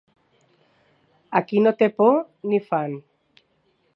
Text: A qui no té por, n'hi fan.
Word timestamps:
A 1.41 1.41
qui 1.51 1.61
no 1.67 1.75
té 1.83 1.91
por, 1.99 2.17
n'hi 2.49 2.61
fan. 2.73 2.97